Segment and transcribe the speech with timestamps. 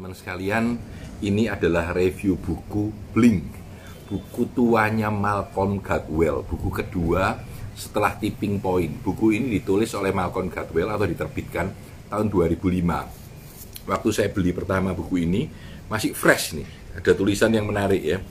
[0.00, 0.80] Teman sekalian,
[1.20, 3.44] ini adalah review buku Blink.
[4.08, 7.36] Buku tuanya Malcolm Gladwell, buku kedua
[7.76, 9.04] setelah Tipping Point.
[9.04, 11.68] Buku ini ditulis oleh Malcolm Gladwell atau diterbitkan
[12.08, 13.92] tahun 2005.
[13.92, 15.52] Waktu saya beli pertama buku ini,
[15.92, 16.96] masih fresh nih.
[16.96, 18.24] Ada tulisan yang menarik ya.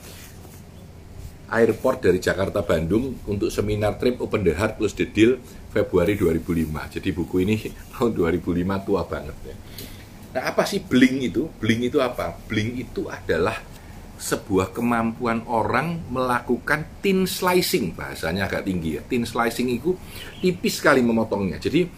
[1.54, 5.38] Airport dari Jakarta Bandung untuk seminar trip Open the Heart plus the Deal
[5.70, 6.98] Februari 2005.
[6.98, 7.62] Jadi buku ini
[7.94, 8.58] tahun 2005
[8.90, 9.54] tua banget ya.
[10.30, 11.50] Nah, apa sih bling itu?
[11.58, 12.38] Bling itu apa?
[12.46, 13.58] Bling itu adalah
[14.20, 19.02] sebuah kemampuan orang melakukan thin slicing, bahasanya agak tinggi ya.
[19.02, 19.96] Thin slicing itu
[20.38, 21.56] tipis sekali memotongnya.
[21.56, 21.88] Jadi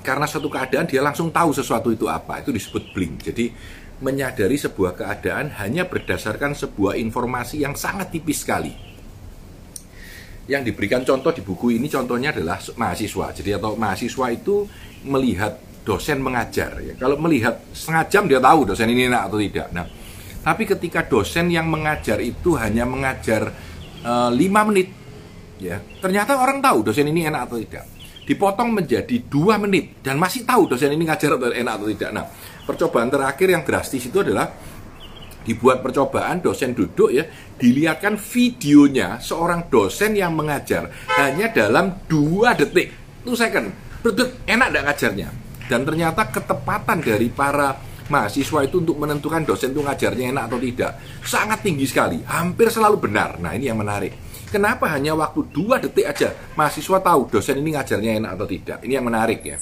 [0.00, 3.20] karena suatu keadaan dia langsung tahu sesuatu itu apa, itu disebut bling.
[3.20, 3.52] Jadi
[4.02, 8.74] menyadari sebuah keadaan hanya berdasarkan sebuah informasi yang sangat tipis sekali.
[10.50, 13.26] Yang diberikan contoh di buku ini contohnya adalah mahasiswa.
[13.32, 14.68] Jadi atau mahasiswa itu
[15.04, 16.96] melihat dosen mengajar ya.
[16.96, 19.68] Kalau melihat setengah jam dia tahu dosen ini enak atau tidak.
[19.70, 19.86] Nah,
[20.40, 23.52] tapi ketika dosen yang mengajar itu hanya mengajar
[24.00, 24.88] eh, lima menit
[25.60, 27.84] ya, ternyata orang tahu dosen ini enak atau tidak.
[28.24, 32.10] Dipotong menjadi dua menit dan masih tahu dosen ini ngajar enak atau tidak.
[32.16, 32.24] Nah,
[32.64, 34.48] percobaan terakhir yang drastis itu adalah
[35.44, 37.28] dibuat percobaan dosen duduk ya
[37.60, 40.88] dilihatkan videonya seorang dosen yang mengajar
[41.20, 43.68] hanya dalam dua detik itu second
[44.00, 47.76] betul enak tidak ngajarnya dan ternyata ketepatan dari para
[48.08, 50.92] mahasiswa itu untuk menentukan dosen itu ngajarnya enak atau tidak
[51.24, 53.40] sangat tinggi sekali, hampir selalu benar.
[53.40, 54.12] Nah ini yang menarik.
[54.52, 58.78] Kenapa hanya waktu dua detik aja mahasiswa tahu dosen ini ngajarnya enak atau tidak?
[58.86, 59.58] Ini yang menarik ya.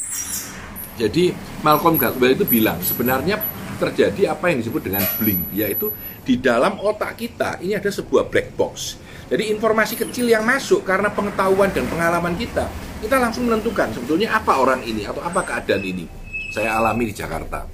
[1.00, 1.32] Jadi
[1.64, 3.40] Malcolm Gladwell itu bilang sebenarnya
[3.80, 5.88] terjadi apa yang disebut dengan blink, yaitu
[6.22, 9.00] di dalam otak kita ini ada sebuah black box.
[9.32, 12.68] Jadi informasi kecil yang masuk karena pengetahuan dan pengalaman kita
[13.02, 16.06] kita langsung menentukan sebetulnya apa orang ini atau apa keadaan ini.
[16.54, 17.66] Saya alami di Jakarta.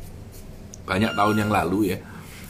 [0.89, 1.99] Banyak tahun yang lalu ya.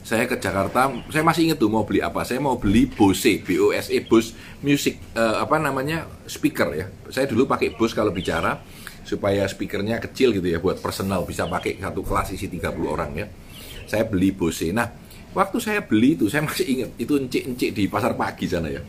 [0.07, 2.25] Saya ke Jakarta, saya masih ingat tuh mau beli apa.
[2.25, 4.33] Saya mau beli Bose, B-O-S-E, Bose
[4.65, 6.89] Music, uh, apa namanya, speaker ya.
[7.13, 8.57] Saya dulu pakai Bose kalau bicara,
[9.05, 13.27] supaya speakernya kecil gitu ya, buat personal, bisa pakai satu kelas isi 30 orang ya.
[13.85, 14.73] Saya beli Bose.
[14.73, 14.89] Nah,
[15.37, 18.81] waktu saya beli itu, saya masih ingat, itu encik-encik di pasar pagi sana ya.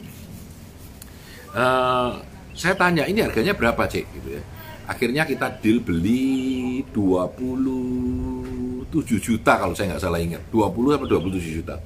[1.52, 4.44] Uh, saya tanya ini harganya berapa cek gitu ya.
[4.84, 8.92] Akhirnya kita deal beli 27
[9.24, 10.44] juta kalau saya nggak salah ingat.
[10.52, 11.80] 20 atau 27 juta.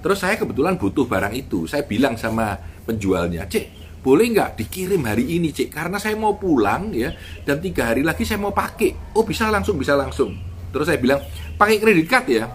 [0.00, 1.68] Terus saya kebetulan butuh barang itu.
[1.68, 2.56] Saya bilang sama
[2.88, 7.10] penjualnya cek boleh nggak dikirim hari ini cek karena saya mau pulang ya
[7.42, 9.12] dan tiga hari lagi saya mau pakai.
[9.12, 10.32] Oh bisa langsung bisa langsung.
[10.72, 11.20] Terus saya bilang
[11.60, 12.48] pakai kredit card ya?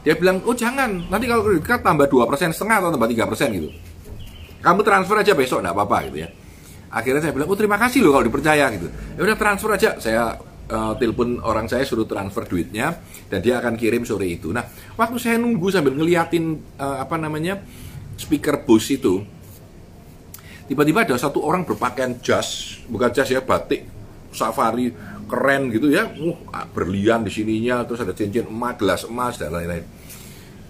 [0.00, 1.04] Dia bilang oh jangan.
[1.12, 3.68] Nanti kalau kredit card tambah dua persen setengah atau tambah tiga persen gitu.
[4.64, 6.32] Kamu transfer aja besok nggak apa-apa gitu ya
[6.94, 8.86] akhirnya saya bilang oh terima kasih loh kalau dipercaya gitu.
[9.18, 9.90] Ya udah transfer aja.
[9.98, 10.38] Saya
[10.70, 12.94] uh, telepon orang saya suruh transfer duitnya
[13.26, 14.54] dan dia akan kirim sore itu.
[14.54, 14.62] Nah
[14.94, 17.58] waktu saya nunggu sambil ngeliatin uh, apa namanya
[18.14, 19.26] speaker bus itu
[20.70, 23.84] tiba-tiba ada satu orang berpakaian jas bukan jas ya batik
[24.30, 24.94] safari
[25.26, 26.06] keren gitu ya.
[26.14, 26.38] Uh
[26.70, 29.93] berlian di sininya terus ada cincin emas gelas emas dan lain-lain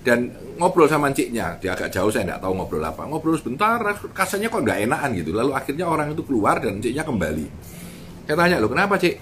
[0.04, 0.28] dan
[0.60, 3.09] ngobrol sama ciknya dia agak jauh saya nggak tahu ngobrol apa.
[3.09, 3.81] Ngobrol sebentar
[4.12, 5.32] kasanya kok nggak enakan gitu.
[5.32, 7.47] Lalu akhirnya orang itu keluar dan ciknya kembali.
[8.28, 9.16] Saya tanya lo kenapa cik?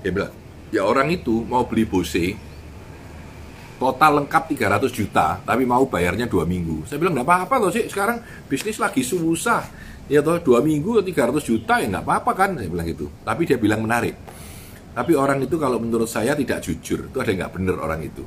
[0.00, 0.32] Dia bilang
[0.72, 2.48] ya orang itu mau beli Bose
[3.78, 6.88] total lengkap 300 juta tapi mau bayarnya dua minggu.
[6.88, 9.68] Saya bilang nggak apa-apa loh sih sekarang bisnis lagi susah.
[10.08, 12.56] Ya toh dua minggu 300 juta ya nggak apa-apa kan?
[12.56, 13.12] Saya bilang gitu.
[13.20, 14.16] Tapi dia bilang menarik.
[14.96, 18.24] Tapi orang itu kalau menurut saya tidak jujur itu ada nggak bener orang itu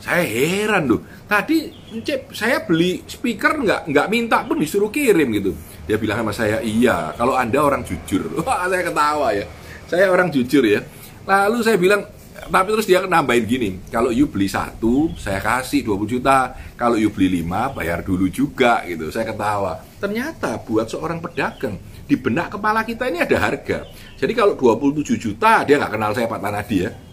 [0.00, 1.00] saya heran loh.
[1.28, 1.68] Tadi
[2.00, 5.52] Cep, saya beli speaker nggak nggak minta pun disuruh kirim gitu.
[5.84, 7.12] Dia bilang sama saya, iya.
[7.14, 9.44] Kalau anda orang jujur, wah saya ketawa ya.
[9.86, 10.80] Saya orang jujur ya.
[11.28, 12.08] Lalu saya bilang,
[12.48, 16.56] tapi terus dia nambahin gini, kalau you beli satu, saya kasih 20 juta.
[16.80, 19.12] Kalau you beli lima, bayar dulu juga gitu.
[19.12, 19.84] Saya ketawa.
[20.00, 21.76] Ternyata buat seorang pedagang,
[22.08, 23.84] di benak kepala kita ini ada harga.
[24.16, 27.09] Jadi kalau 27 juta, dia nggak kenal saya Pak Tanadi ya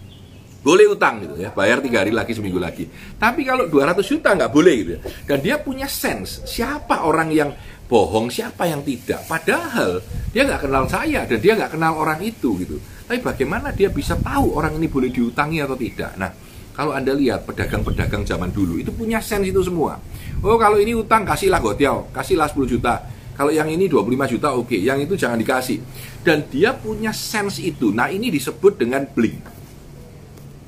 [0.68, 2.92] boleh utang gitu ya bayar tiga hari lagi seminggu lagi.
[3.16, 5.02] Tapi kalau 200 juta nggak boleh gitu ya.
[5.24, 7.56] Dan dia punya sense siapa orang yang
[7.88, 9.24] bohong siapa yang tidak.
[9.32, 10.04] Padahal
[10.36, 12.84] dia nggak kenal saya dan dia nggak kenal orang itu gitu.
[13.08, 16.20] Tapi bagaimana dia bisa tahu orang ini boleh diutangi atau tidak?
[16.20, 16.36] Nah
[16.76, 19.96] kalau anda lihat pedagang-pedagang zaman dulu itu punya sense itu semua.
[20.44, 23.08] Oh kalau ini utang kasihlah gotiau kasihlah 10 juta.
[23.40, 24.76] Kalau yang ini 25 juta oke.
[24.76, 24.84] Okay.
[24.84, 25.80] yang itu jangan dikasih.
[26.28, 27.96] Dan dia punya sense itu.
[27.96, 29.57] Nah ini disebut dengan blink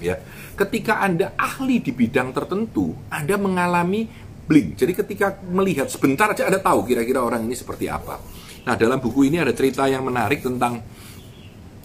[0.01, 0.15] ya.
[0.55, 4.07] Ketika Anda ahli di bidang tertentu, Anda mengalami
[4.49, 4.81] blink.
[4.81, 8.17] Jadi ketika melihat sebentar aja Anda tahu kira-kira orang ini seperti apa.
[8.65, 10.81] Nah, dalam buku ini ada cerita yang menarik tentang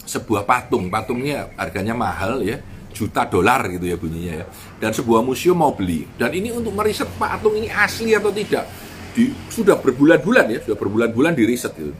[0.05, 0.89] sebuah patung.
[0.89, 2.61] Patungnya harganya mahal ya.
[2.95, 4.47] juta dolar gitu ya bunyinya ya.
[4.79, 6.07] Dan sebuah museum mau beli.
[6.15, 8.71] Dan ini untuk meriset patung ini asli atau tidak.
[9.11, 11.91] Di, sudah berbulan-bulan ya, sudah berbulan-bulan di riset gitu.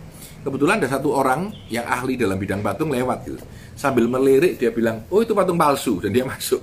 [0.47, 3.43] Kebetulan ada satu orang yang ahli dalam bidang patung lewat gitu.
[3.75, 6.63] Sambil melirik dia bilang, "Oh, itu patung palsu." Dan dia masuk.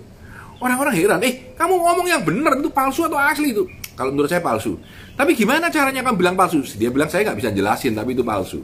[0.62, 4.42] Orang-orang heran, "Eh, kamu ngomong yang benar itu palsu atau asli itu?" Kalau menurut saya
[4.42, 4.80] palsu.
[5.14, 6.64] Tapi gimana caranya kamu bilang palsu?
[6.80, 8.64] Dia bilang saya nggak bisa jelasin, tapi itu palsu.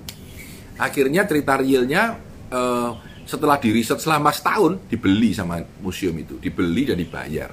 [0.80, 2.18] Akhirnya cerita realnya
[2.50, 2.96] uh,
[3.28, 7.52] setelah diriset selama setahun dibeli sama museum itu, dibeli dan dibayar.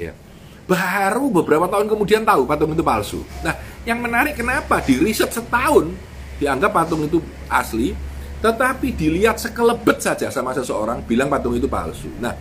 [0.00, 0.16] Ya.
[0.64, 3.20] Baru beberapa tahun kemudian tahu patung itu palsu.
[3.44, 3.52] Nah,
[3.84, 5.92] yang menarik kenapa diriset setahun
[6.40, 7.92] dianggap patung itu asli,
[8.42, 12.10] tetapi dilihat sekelebet saja sama seseorang bilang patung itu palsu.
[12.18, 12.34] Nah,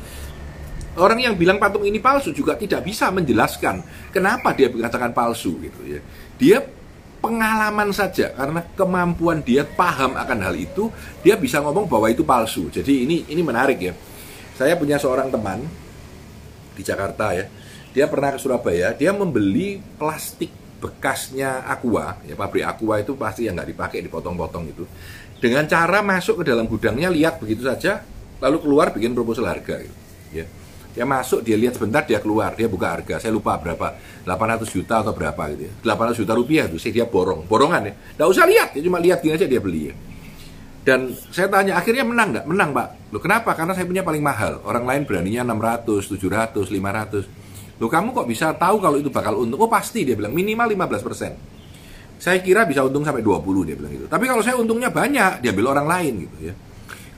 [0.98, 5.81] orang yang bilang patung ini palsu juga tidak bisa menjelaskan kenapa dia mengatakan palsu gitu
[5.86, 6.01] ya.
[6.42, 6.57] Dia
[7.21, 10.89] pengalaman saja karena kemampuan dia paham akan hal itu
[11.21, 13.94] dia bisa ngomong bahwa itu palsu jadi ini ini menarik ya
[14.57, 15.62] saya punya seorang teman
[16.74, 17.45] di Jakarta ya
[17.94, 20.50] dia pernah ke Surabaya dia membeli plastik
[20.81, 24.83] bekasnya Aqua ya pabrik Aqua itu pasti yang nggak dipakai dipotong-potong itu
[25.38, 28.01] dengan cara masuk ke dalam gudangnya lihat begitu saja
[28.42, 29.98] lalu keluar bikin proposal harga gitu,
[30.33, 30.45] ya
[30.92, 33.24] dia masuk, dia lihat sebentar, dia keluar, dia buka harga.
[33.24, 33.95] Saya lupa berapa,
[34.28, 35.74] 800 juta atau berapa gitu ya.
[35.88, 37.94] 800 juta rupiah itu, sih dia borong, borongan ya.
[38.19, 39.95] Nggak usah lihat, dia cuma lihat gini aja dia beli ya.
[40.81, 42.45] Dan saya tanya, akhirnya menang nggak?
[42.50, 42.88] Menang pak.
[43.13, 43.54] Loh kenapa?
[43.54, 44.66] Karena saya punya paling mahal.
[44.66, 47.40] Orang lain beraninya 600, 700, 500.
[47.81, 49.57] Loh kamu kok bisa tahu kalau itu bakal untung?
[49.57, 51.33] Oh pasti dia bilang, minimal 15 persen.
[52.22, 54.06] Saya kira bisa untung sampai 20 dia bilang gitu.
[54.06, 56.54] Tapi kalau saya untungnya banyak, diambil orang lain gitu ya.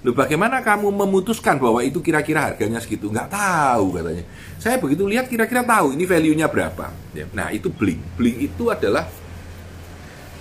[0.08, 3.12] Loh bagaimana kamu memutuskan bahwa itu kira-kira harganya segitu?
[3.12, 4.24] Nggak tahu katanya.
[4.56, 6.96] Saya begitu lihat kira-kira tahu ini value-nya berapa.
[7.12, 8.00] Ya, nah itu bling.
[8.16, 9.08] Bling itu adalah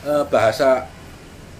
[0.06, 0.86] uh, bahasa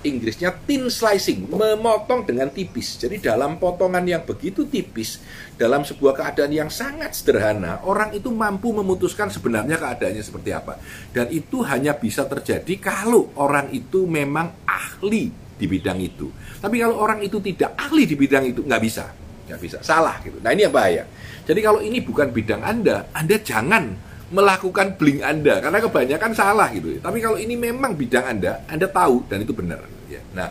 [0.02, 2.98] Inggrisnya thin slicing, memotong dengan tipis.
[2.98, 5.22] Jadi dalam potongan yang begitu tipis,
[5.54, 10.82] dalam sebuah keadaan yang sangat sederhana, orang itu mampu memutuskan sebenarnya keadaannya seperti apa.
[11.14, 16.26] Dan itu hanya bisa terjadi kalau orang itu memang ahli di bidang itu.
[16.58, 19.06] Tapi kalau orang itu tidak ahli di bidang itu, nggak bisa.
[19.46, 20.42] Nggak bisa, salah gitu.
[20.42, 21.06] Nah ini yang bahaya.
[21.46, 25.60] Jadi kalau ini bukan bidang Anda, Anda jangan melakukan bling Anda.
[25.60, 26.98] Karena kebanyakan salah gitu.
[26.98, 29.84] Tapi kalau ini memang bidang Anda, Anda tahu dan itu benar.
[30.08, 30.24] Ya.
[30.32, 30.48] Nah,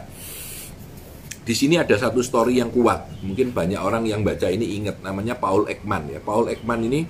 [1.42, 3.26] di sini ada satu story yang kuat.
[3.26, 6.22] Mungkin banyak orang yang baca ini ingat namanya Paul Ekman ya.
[6.22, 7.02] Paul Ekman ini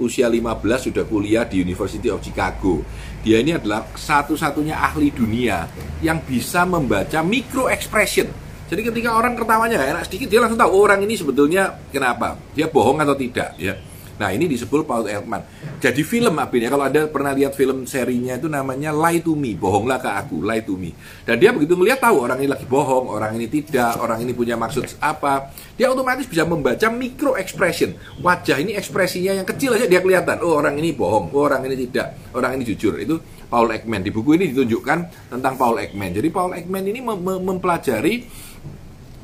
[0.00, 2.80] usia 15 sudah kuliah di University of Chicago.
[3.20, 5.68] Dia ini adalah satu-satunya ahli dunia
[6.00, 8.30] yang bisa membaca micro expression.
[8.72, 12.72] Jadi ketika orang ketawanya enak sedikit, dia langsung tahu oh, orang ini sebetulnya kenapa, dia
[12.72, 13.76] bohong atau tidak, ya.
[14.22, 15.42] Nah ini disebut Paul Elkman.
[15.82, 19.98] Jadi film akhirnya kalau Anda pernah lihat film serinya itu namanya Lie to Me, bohonglah
[19.98, 20.94] ke aku, Lie to Me.
[21.26, 24.54] Dan dia begitu melihat tahu orang ini lagi bohong, orang ini tidak, orang ini punya
[24.54, 25.50] maksud apa.
[25.74, 27.98] Dia otomatis bisa membaca micro expression.
[28.22, 30.38] Wajah ini ekspresinya yang kecil aja dia kelihatan.
[30.46, 33.02] Oh orang ini bohong, oh orang ini tidak, orang ini jujur.
[33.02, 33.18] Itu
[33.50, 34.06] Paul Ekman.
[34.06, 34.98] Di buku ini ditunjukkan
[35.34, 36.14] tentang Paul Ekman.
[36.14, 38.22] Jadi Paul Ekman ini mem mempelajari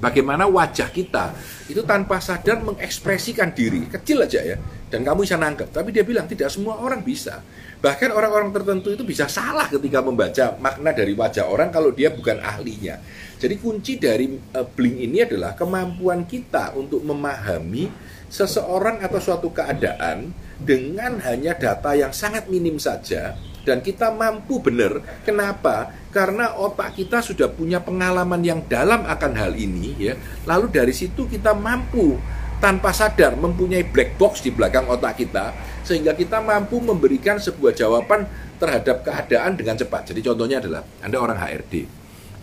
[0.03, 1.35] bagaimana wajah kita
[1.67, 4.57] itu tanpa sadar mengekspresikan diri kecil aja ya
[4.89, 7.45] dan kamu bisa nangkep tapi dia bilang tidak semua orang bisa
[7.79, 12.41] bahkan orang-orang tertentu itu bisa salah ketika membaca makna dari wajah orang kalau dia bukan
[12.41, 12.99] ahlinya
[13.39, 17.87] jadi kunci dari uh, bling ini adalah kemampuan kita untuk memahami
[18.29, 25.05] seseorang atau suatu keadaan dengan hanya data yang sangat minim saja dan kita mampu benar.
[25.29, 25.93] Kenapa?
[26.09, 30.15] Karena otak kita sudah punya pengalaman yang dalam akan hal ini ya.
[30.49, 32.17] Lalu dari situ kita mampu
[32.59, 35.55] tanpa sadar mempunyai black box di belakang otak kita
[35.87, 38.27] sehingga kita mampu memberikan sebuah jawaban
[38.59, 40.11] terhadap keadaan dengan cepat.
[40.13, 41.75] Jadi contohnya adalah Anda orang HRD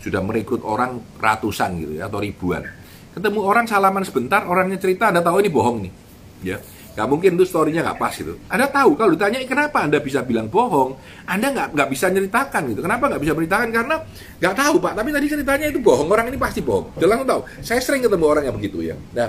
[0.01, 2.63] sudah merekrut orang ratusan gitu ya atau ribuan.
[3.15, 5.93] Ketemu orang salaman sebentar, orangnya cerita Anda tahu ini bohong nih.
[6.43, 6.57] Ya
[6.95, 8.39] Gak mungkin itu storynya nggak pas gitu.
[8.47, 10.95] Anda tahu kalau ditanya kenapa Anda bisa bilang bohong,
[11.27, 12.79] Anda nggak nggak bisa nyeritakan gitu.
[12.79, 13.67] Kenapa nggak bisa beritakan?
[13.67, 13.95] Karena
[14.39, 14.93] nggak tahu Pak.
[14.95, 16.07] Tapi tadi ceritanya itu bohong.
[16.07, 16.95] Orang ini pasti bohong.
[16.95, 17.41] Langsung tahu.
[17.59, 18.95] Saya sering ketemu orang yang begitu ya.
[19.11, 19.27] Nah,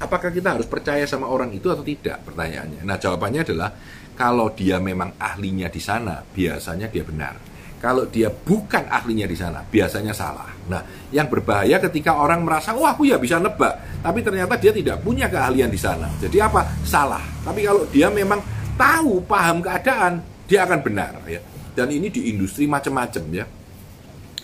[0.00, 2.22] apakah kita harus percaya sama orang itu atau tidak?
[2.26, 2.82] Pertanyaannya.
[2.84, 3.70] Nah, jawabannya adalah
[4.16, 9.60] kalau dia memang ahlinya di sana, biasanya dia benar kalau dia bukan ahlinya di sana,
[9.60, 10.48] biasanya salah.
[10.66, 10.80] Nah,
[11.12, 15.28] yang berbahaya ketika orang merasa, "Wah, aku ya bisa nebak," tapi ternyata dia tidak punya
[15.28, 16.08] keahlian di sana.
[16.16, 16.64] Jadi apa?
[16.82, 17.22] Salah.
[17.44, 18.40] Tapi kalau dia memang
[18.80, 21.40] tahu, paham keadaan, dia akan benar ya.
[21.76, 23.44] Dan ini di industri macam-macam ya.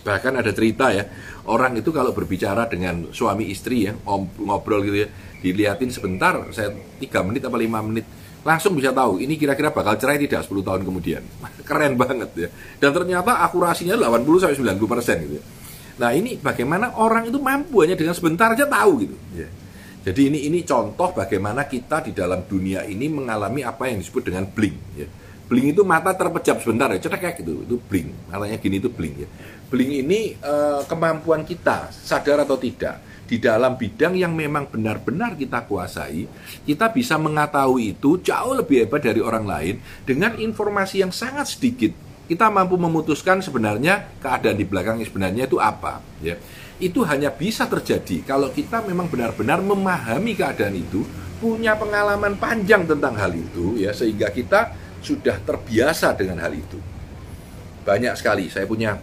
[0.03, 1.07] Bahkan ada cerita ya,
[1.47, 3.95] orang itu kalau berbicara dengan suami istri ya,
[4.39, 5.07] ngobrol gitu ya,
[5.39, 8.03] dilihatin sebentar, saya tiga menit atau lima menit,
[8.43, 11.23] langsung bisa tahu ini kira-kira bakal cerai tidak 10 tahun kemudian.
[11.67, 12.47] Keren banget ya.
[12.83, 15.35] Dan ternyata akurasinya 80 sampai 90 persen gitu.
[15.39, 15.43] Ya.
[15.93, 19.15] Nah ini bagaimana orang itu mampu hanya dengan sebentar aja tahu gitu.
[19.39, 19.47] Ya.
[20.03, 24.43] Jadi ini ini contoh bagaimana kita di dalam dunia ini mengalami apa yang disebut dengan
[24.51, 24.75] blink.
[24.99, 25.07] Ya.
[25.53, 28.09] Blink itu mata terpejam sebentar ya, cetek kayak gitu, itu blink.
[28.25, 29.29] Matanya gini itu blink ya.
[29.69, 32.97] Blink ini uh, kemampuan kita, sadar atau tidak,
[33.29, 36.25] di dalam bidang yang memang benar-benar kita kuasai,
[36.65, 39.77] kita bisa mengetahui itu jauh lebih hebat dari orang lain
[40.09, 41.93] dengan informasi yang sangat sedikit.
[42.25, 46.33] Kita mampu memutuskan sebenarnya keadaan di belakang sebenarnya itu apa, ya
[46.81, 51.05] itu hanya bisa terjadi kalau kita memang benar-benar memahami keadaan itu,
[51.37, 56.79] punya pengalaman panjang tentang hal itu ya sehingga kita sudah terbiasa dengan hal itu.
[57.83, 58.95] Banyak sekali saya punya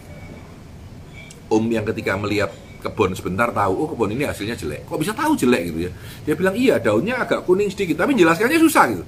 [1.53, 2.49] om yang ketika melihat
[2.81, 4.89] kebun sebentar tahu oh kebun ini hasilnya jelek.
[4.89, 5.91] Kok bisa tahu jelek gitu ya?
[6.25, 9.05] Dia bilang iya daunnya agak kuning sedikit tapi jelaskannya susah gitu.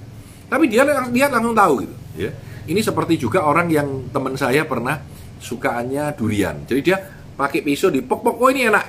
[0.52, 1.96] Tapi dia lihat langsung tahu gitu
[2.28, 2.30] ya.
[2.68, 5.00] Ini seperti juga orang yang teman saya pernah
[5.42, 6.62] sukaannya durian.
[6.68, 7.00] Jadi dia
[7.36, 8.84] pakai pisau di pok pok oh ini enak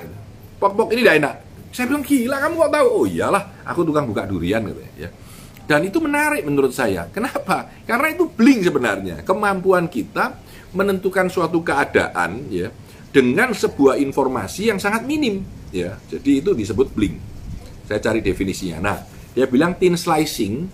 [0.60, 1.34] pok pok ini tidak enak
[1.74, 5.08] saya bilang gila kamu kok tahu oh iyalah aku tukang buka durian gitu ya
[5.64, 7.08] dan itu menarik menurut saya.
[7.08, 7.72] Kenapa?
[7.88, 9.24] Karena itu bling sebenarnya.
[9.24, 10.36] Kemampuan kita
[10.76, 12.68] menentukan suatu keadaan ya
[13.14, 15.96] dengan sebuah informasi yang sangat minim ya.
[16.10, 17.16] Jadi itu disebut bling
[17.86, 18.78] saya cari definisinya.
[18.80, 18.98] Nah
[19.32, 20.68] dia bilang thin slicing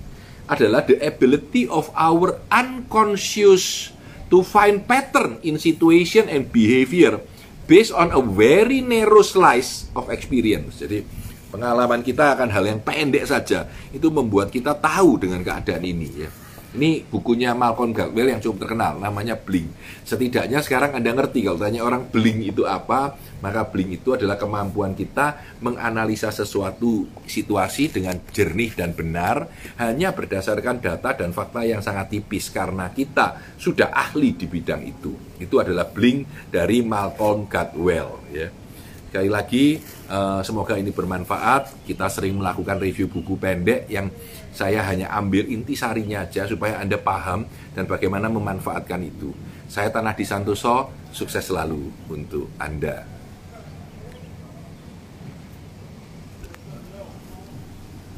[0.51, 3.95] adalah the ability of our unconscious
[4.31, 7.23] to find pattern in situation and behavior
[7.71, 10.83] based on a very narrow slice of experience.
[10.83, 11.07] Jadi
[11.51, 16.31] pengalaman kita akan hal yang pendek saja itu membuat kita tahu dengan keadaan ini ya.
[16.71, 19.67] Ini bukunya Malcolm Gladwell yang cukup terkenal, namanya Bling.
[20.07, 24.95] Setidaknya sekarang Anda ngerti kalau tanya orang Bling itu apa, maka Bling itu adalah kemampuan
[24.95, 29.51] kita menganalisa sesuatu situasi dengan jernih dan benar
[29.83, 35.43] hanya berdasarkan data dan fakta yang sangat tipis karena kita sudah ahli di bidang itu.
[35.43, 38.60] Itu adalah Bling dari Malcolm Gladwell ya.
[39.11, 41.83] Sekali lagi, uh, semoga ini bermanfaat.
[41.83, 44.07] Kita sering melakukan review buku pendek yang
[44.55, 47.43] saya hanya ambil intisarinya aja supaya Anda paham
[47.75, 49.35] dan bagaimana memanfaatkan itu.
[49.67, 53.20] Saya Tanah di Santoso, sukses selalu untuk Anda.